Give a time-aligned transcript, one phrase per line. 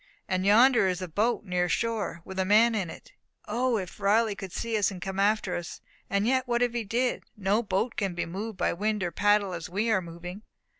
[0.27, 3.13] "And yonder is a boat, near shore, with a man in it.
[3.47, 5.79] O, if Riley could see us, and come after us!
[6.09, 7.23] And yet what if he did!
[7.37, 10.41] No boat can be moved by wind or paddle as we are moving."